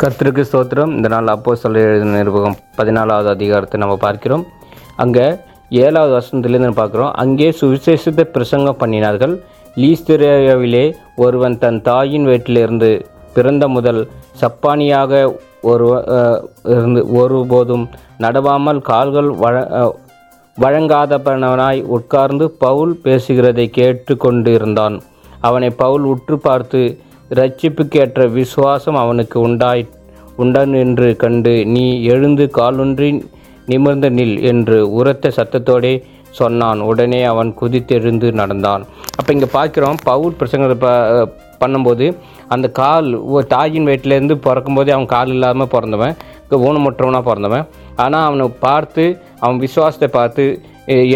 கர்த்தருக்கு 0.00 0.42
ஸ்தோத்திரம். 0.48 0.92
இந்த 0.96 1.08
நாள் 1.12 1.30
அப்போ 1.32 1.52
சொல்ல 1.62 1.80
எழுதின 1.86 2.12
நிருபகம் 2.18 2.54
பதினாலாவது 2.76 3.28
அதிகாரத்தை 3.36 3.78
நம்ம 3.82 3.94
பார்க்கிறோம். 4.04 4.44
அங்கே 5.02 5.26
ஏழாவது 5.84 6.12
வருஷத்துலேருந்து 6.16 6.78
பார்க்குறோம். 6.78 7.10
அங்கே 7.22 7.48
சுவிசேஷத்தை 7.60 8.24
பிரசங்கம் 8.36 8.78
பண்ணினார்கள். 8.82 9.34
லீஸ்திரேயாவிலே 9.82 10.84
ஒருவன் 11.24 11.56
தன் 11.64 11.80
தாயின் 11.88 12.28
வீட்டிலிருந்து 12.30 12.90
பிறந்த 13.36 13.64
முதல் 13.76 14.00
சப்பானியாக 14.40 15.20
ஒரு 15.72 15.90
இருந்து 16.72 17.02
ஒருபோதும் 17.20 17.84
நடவாமல் 18.24 18.80
கால்கள் 18.90 19.30
வழ 19.44 19.56
வழங்காதவனாய் 20.58 21.82
உட்கார்ந்து 21.96 22.46
பவுல் 22.64 22.96
பேசுகிறதை 23.04 23.68
கேட்டு 23.78 24.14
கொண்டு 24.24 24.50
இருந்தான் 24.58 24.98
அவனை 25.48 25.70
பவுல் 25.84 26.04
உற்று 26.14 26.38
பார்த்து 26.48 26.82
ரட்சிப்புக்கேற்ற 27.38 28.20
விசுவாசம் 28.36 28.96
அவனுக்கு 29.02 29.36
உண்டாயிற்று. 29.48 29.99
உண்டான் 30.42 30.74
என்று 30.84 31.08
கண்டு 31.22 31.54
நீ 31.74 31.84
எழுந்து 32.14 32.44
காலொன்றி 32.58 33.10
நிமிர்ந்து 33.72 34.08
நில் 34.18 34.36
என்று 34.50 34.78
உரத்த 34.98 35.30
சத்தத்தோடே 35.36 35.92
சொன்னான். 36.38 36.80
உடனே 36.90 37.20
அவன் 37.30 37.50
குதித்தெழுந்து 37.60 38.28
நடந்தான். 38.40 38.82
அப்போ 39.18 39.30
இங்கே 39.36 39.48
பார்க்குறோம் 39.56 39.98
பவுல் 40.10 40.36
பிரசங்கத்தை 40.40 40.76
ப 40.84 40.90
பண்ணும்போது 41.62 42.06
அந்த 42.54 42.66
கால் 42.80 43.08
தாயின் 43.54 43.88
வயிற்றுலேருந்து 43.88 44.36
பிறக்கும்போதே 44.46 44.92
அவன் 44.96 45.10
கால் 45.14 45.32
இல்லாமல் 45.34 45.72
பிறந்தவன் 45.74 46.14
ஊனமுற்றவனாக 46.68 47.24
பிறந்தவன். 47.28 47.66
ஆனால் 48.04 48.26
அவனை 48.28 48.46
பார்த்து 48.66 49.04
அவன் 49.42 49.58
விசுவாசத்தை 49.64 50.08
பார்த்து 50.18 50.44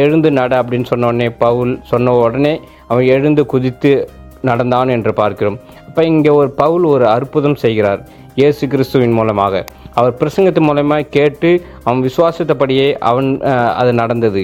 எழுந்து 0.03 0.31
நட 0.39 0.53
அப்படின்னு 0.63 0.91
சொன்ன 0.91 1.09
உடனே 1.11 1.29
பவுல் 1.45 1.73
சொன்ன 1.93 2.15
உடனே 2.25 2.53
அவன் 2.91 3.07
எழுந்து 3.15 3.45
குதித்து 3.53 3.93
நடந்தான் 4.51 4.93
என்று 4.97 5.13
பார்க்கிறோம். 5.21 5.59
அப்போ 5.89 6.03
இங்கே 6.13 6.33
ஒரு 6.41 6.51
பவுல் 6.63 6.85
ஒரு 6.95 7.05
அற்புதம் 7.17 7.59
செய்கிறார். 7.65 8.01
இயேசு 8.41 8.63
கிறிஸ்துவின் 8.73 9.17
மூலமாக. 9.19 9.65
அவர் 9.99 10.19
பிரசங்கத்தின் 10.21 10.69
மூலமாக 10.69 11.09
கேட்டு 11.17 11.51
அவன் 11.87 12.05
விசுவாசத்தபடியே 12.09 12.87
அவன் 13.11 13.29
அது 13.81 13.91
நடந்தது. 14.03 14.43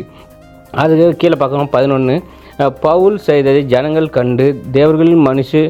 அதுக்கு 0.83 1.21
கீழே 1.23 1.37
பார்க்கணும் 1.43 1.75
பதினொன்று 1.77 2.17
பவுல் 2.87 3.17
செய்ததை 3.29 3.63
ஜனங்கள் 3.75 4.15
கண்டு 4.17 4.47
தேவர்களின் 4.79 5.25
மனுஷ 5.29 5.61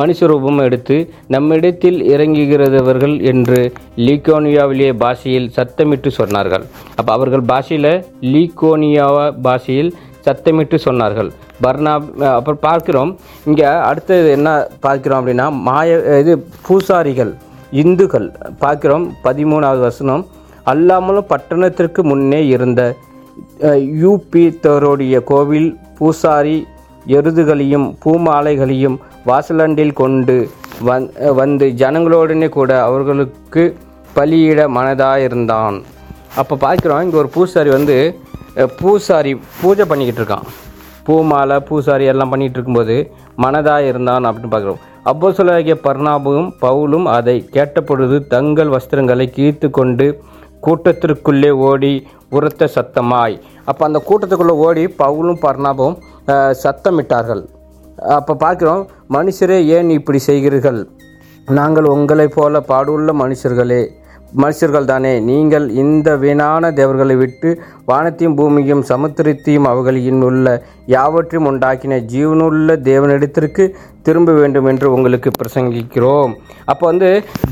மனுஷ 0.00 0.26
ரூபம் 0.30 0.60
எடுத்து 0.64 0.96
நம்மிடத்தில் 1.34 1.98
இறங்குகிறவர்கள் 2.14 3.14
என்று 3.30 3.60
லீக்கோனியாவிலே 4.06 4.90
பாஷையில் 5.02 5.48
சத்தமிட்டு 5.56 6.10
சொன்னார்கள். 6.18 6.64
அப்போ 6.98 7.10
அவர்கள் 7.16 7.44
பாஷையில் 7.50 7.90
லீக்கோனியாவா 8.34 9.26
பாஷையில் 9.46 9.90
சத்தமிட்டு 10.26 10.78
சொன்னார்கள். 10.86 11.30
பர்னா 11.64 11.92
அப்புறம் 12.36 12.62
பார்க்கிறோம். 12.68 13.12
இங்கே 13.48 13.66
அடுத்தது 13.90 14.30
என்ன 14.38 14.48
பார்க்கிறோம் 14.86 15.20
அப்படின்னா 15.20 15.48
மாய 15.68 15.98
இது 16.22 16.34
பூசாரிகள். 16.66 17.32
இந்துக்கள். 17.72 18.28
பார்க்கிறோம் 18.58 19.06
பதிமூணாவது 19.24 19.80
வசனம். 19.80 20.22
அல்லாமலும் 20.66 21.30
பட்டணத்திற்கு 21.30 22.02
முன்னே 22.04 22.46
இருந்த 22.46 22.80
அஹ், 23.62 23.82
யூபி 24.00 24.42
தோருடைய 24.60 25.16
கோவில் 25.24 25.68
பூசாரி 25.98 26.56
எருதுகளையும் 27.06 27.86
பூமாலைகளையும் 28.02 28.96
வாசலண்டில் 29.26 29.92
கொண்டு 29.92 30.36
வந் 30.82 31.06
வந்து 31.34 31.66
ஜனங்களோடனே 31.78 32.48
கூட 32.48 32.82
அவர்களுக்கு 32.82 33.62
பலியிட 34.16 34.68
மனதாக 34.68 35.24
இருந்தான் 35.24 35.76
அப்போ 36.36 36.54
பார்க்குறோம் 36.56 37.02
இங்கே 37.02 37.16
ஒரு 37.16 37.28
பூசாரி 37.28 37.70
வந்து 37.70 37.96
பூசாரி 38.78 39.32
பூஜை 39.60 39.84
பண்ணிக்கிட்டு 39.84 40.20
இருக்கான். 40.22 40.46
பூமாலை 41.06 41.56
பூசாரி 41.60 42.04
எல்லாம் 42.04 42.32
பண்ணிகிட்டு 42.32 42.58
இருக்கும்போது 42.58 42.96
மனதாக 43.38 43.88
இருந்தான் 43.90 44.24
அப்படின்னு 44.24 44.54
பார்க்குறோம். 44.54 44.80
அப்போசலாகிய 45.08 45.36
சொல்லாகிய 45.38 45.74
பர்ணாபும் 45.84 46.48
பவுலும் 46.62 47.06
அதை 47.16 47.34
கேட்டபொழுது 47.56 48.16
தங்கள் 48.32 48.70
வஸ்திரங்களை 48.74 49.26
கிழித்து 49.36 49.68
கொண்டு 49.78 50.06
கூட்டத்திற்குள்ளே 50.66 51.50
ஓடி 51.68 51.92
உரத்த 52.36 52.68
சத்தமாய். 52.76 53.36
அப்போ 53.70 53.82
அந்த 53.88 54.00
கூட்டத்துக்குள்ளே 54.08 54.54
ஓடி 54.66 54.84
பவுலும் 55.02 55.38
பர்ணாபும் 55.44 55.96
சத்தமிட்டார்கள். 56.62 57.42
அப்போ 58.18 58.34
பார்க்குறோம் 58.44 58.82
மனுஷரே 59.16 59.58
ஏன் 59.76 59.90
இப்படி 59.98 60.20
செய்கிறீர்கள்? 60.26 60.80
நாங்கள் 61.58 61.88
உங்களைப் 61.94 62.36
போல 62.36 62.60
பாடுள்ள 62.72 63.12
மனுஷர்களே. 63.22 63.82
மனுஷர்கள் 64.42 64.88
தானே 64.90 65.12
நீங்கள் 65.28 65.66
இந்த 65.82 66.08
வீணான 66.22 66.70
தேவர்களை 66.78 67.14
விட்டு 67.20 67.50
வானத்தையும் 67.90 68.36
பூமியும் 68.38 68.82
சமுத்திரத்தையும் 68.90 69.68
அவர்களின் 69.70 70.24
உள்ள 70.28 70.46
யாவற்றையும் 70.94 71.48
உண்டாக்கின 71.50 71.98
ஜீவனுள்ள 72.12 72.76
தேவனிடத்திற்கு 72.90 73.64
திரும்ப 74.08 74.32
வேண்டும் 74.40 74.68
என்று 74.72 74.86
உங்களுக்கு 74.96 75.30
பிரசங்கிக்கிறோம். 75.40 76.32
அப்போ 76.72 76.84
வந்து 76.90 77.08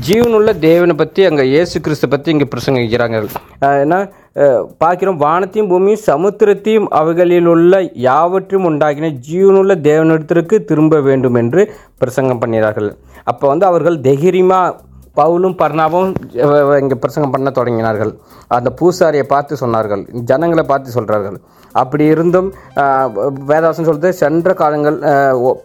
ஜீவனுள்ள 0.07 0.51
தேவனை 0.67 0.95
பற்றி 1.01 1.23
அங்கே 1.29 1.43
இயேசு 1.53 1.75
கிறிஸ்து 1.85 2.07
பற்றி 2.13 2.29
இங்கே 2.35 2.47
பிரசங்கிக்கிறாங்க. 2.53 3.19
ஏன்னா 3.83 3.99
பார்க்கிறோம் 4.83 5.21
வானத்தையும் 5.25 5.69
பூமியும் 5.71 6.03
சமுத்திரத்தையும் 6.09 6.87
அவைகளில் 6.99 7.49
உள்ள 7.53 7.79
யாவற்றையும் 8.07 8.67
உண்டாக்கின 8.69 9.13
ஜீவனுள்ள 9.27 9.75
தேவனிடத்திற்கு 9.89 10.57
திரும்ப 10.71 10.99
வேண்டும் 11.07 11.39
என்று 11.41 11.63
பிரசங்கம் 12.03 12.41
பண்ணினார்கள். 12.43 12.89
அப்போ 13.31 13.45
வந்து 13.51 13.65
அவர்கள் 13.71 14.03
தைரியமாக 14.09 14.75
பவுலும் 15.19 15.55
பர்ணாவும் 15.61 16.09
இங்கே 16.81 16.97
பிரசங்கம் 17.03 17.33
பண்ண 17.35 17.49
தொடங்கினார்கள். 17.59 18.11
அந்த 18.57 18.69
பூசாரியை 18.79 19.25
பார்த்து 19.33 19.61
சொன்னார்கள். 19.63 20.03
ஜனங்களை 20.31 20.63
பார்த்து 20.71 20.95
சொல்கிறார்கள் 20.97 21.37
அப்படி 21.81 22.03
இருந்தும் 22.13 22.47
வேதாசம் 23.49 23.87
சொல்றது 23.89 24.11
சென்ற 24.21 24.53
காலங்கள் 24.61 24.97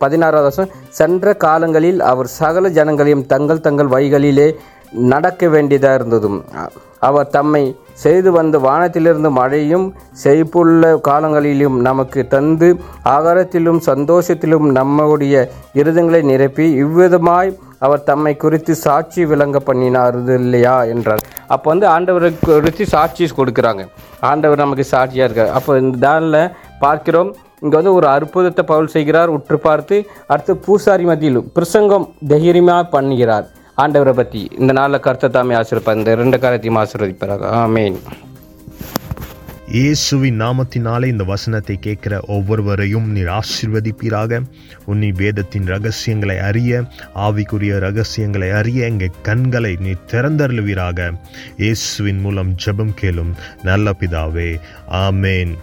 பதினாறாவது 0.03 0.47
வருஷம் 0.49 0.73
சென்ற 0.99 1.35
காலங்களில் 1.45 2.01
அவர் 2.11 2.29
சகல 2.41 2.71
ஜனங்களையும் 2.79 3.25
தங்கள் 3.33 3.65
தங்கள் 3.67 3.93
வழிகளிலே 3.95 4.49
நடக்க 5.15 5.49
வேண்டியதாக 5.55 5.99
இருந்ததும் 5.99 6.39
அவர் 7.09 7.33
தம்மை 7.37 7.63
செய்து 8.03 8.31
வந்த 8.37 8.57
வானத்திலிருந்து 8.67 9.31
மழையும் 9.39 9.87
செழிப்புள்ள 10.23 10.93
காலங்களிலும் 11.09 11.77
நமக்கு 11.89 12.21
தந்து 12.35 12.69
ஆகாரத்திலும் 13.17 13.81
சந்தோஷத்திலும் 13.91 14.67
நம்முடைய 14.79 15.45
இருதங்களை 15.81 16.23
நிரப்பி 16.31 16.67
இவ்விதமாய் 16.85 17.53
அவர் 17.87 18.05
தம்மை 18.09 18.33
குறித்து 18.43 18.73
சாட்சி 18.87 19.23
விளங்க 19.31 19.59
பண்ணினார் 19.69 20.19
இல்லையா 20.41 20.75
என்றார். 20.95 21.23
அப்போ 21.55 21.67
வந்து 21.73 21.87
ஆண்டவரை 21.95 22.31
குறித்து 22.49 22.85
சாட்சி 22.93 23.29
கொடுக்குறாங்க. 23.39 23.85
ஆண்டவர் 24.31 24.65
நமக்கு 24.65 24.85
சாட்சியாக 24.93 25.29
இருக்கார். 25.29 25.55
அப்போ 25.59 25.79
இந்த 25.85 25.99
தானில் 26.07 26.53
பார்க்கிறோம் 26.85 27.33
இங்கே 27.65 27.77
வந்து 27.79 27.95
ஒரு 27.99 28.07
அற்புதத்தை 28.17 28.63
பவுல் 28.71 28.93
செய்கிறார். 28.95 29.33
உற்று 29.37 29.57
பார்த்து 29.67 29.97
அடுத்து 30.33 30.55
பூசாரி 30.67 31.05
மத்தியிலும் 31.11 31.51
பிரசங்கம் 31.59 32.07
தைரியமாக 32.33 32.91
பண்ணுகிறார். 32.95 33.47
ஆண்டவரை 33.79 34.13
பற்றி 34.13 34.51
இந்த 34.59 34.73
நாளில் 34.73 35.01
கருத்தை 35.01 35.31
தாமே 35.31 35.55
ஆசிரியப்பார் 35.55 35.97
இந்த 35.97 36.15
ரெண்டு 36.15 36.39
காரியத்தையும் 36.39 36.81
ஆசீர்வதிப்பாராக. 36.83 37.45
ஆமேன். 37.63 37.97
இயேசுவின் 39.69 40.41
நாமத்தினாலே 40.41 41.05
இந்த 41.05 41.25
வசனத்தை 41.25 41.77
கேட்கிற 41.77 42.21
ஒவ்வொருவரையும் 42.27 43.07
நீர் 43.11 43.31
ஆசீர்வதிப்பீராக. 43.39 44.41
உன்னி 44.87 45.11
வேதத்தின் 45.13 45.67
ரகசியங்களை 45.67 46.39
அறிய 46.39 46.83
ஆவிக்குரிய 47.15 47.79
ரகசியங்களை 47.79 48.51
அறிய 48.51 48.87
எங்கள் 48.87 49.21
கண்களை 49.23 49.77
நீ 49.81 49.95
திறந்தருளுவீராக. 50.13 51.11
இயேசுவின் 51.57 52.21
மூலம் 52.21 52.55
ஜெபம் 52.65 52.95
கேளும் 53.01 53.35
நல்ல 53.63 53.95
பிதாவே. 54.01 54.51
ஆமேன். 54.89 55.55